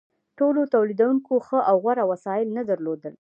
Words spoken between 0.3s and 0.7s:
ټولو